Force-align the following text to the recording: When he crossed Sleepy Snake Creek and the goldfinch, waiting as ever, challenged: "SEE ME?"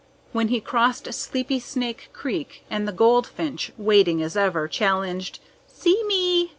When 0.31 0.47
he 0.47 0.59
crossed 0.59 1.13
Sleepy 1.13 1.59
Snake 1.59 2.09
Creek 2.11 2.63
and 2.71 2.87
the 2.87 2.91
goldfinch, 2.91 3.71
waiting 3.77 4.19
as 4.23 4.35
ever, 4.35 4.67
challenged: 4.67 5.37
"SEE 5.67 6.03
ME?" 6.07 6.49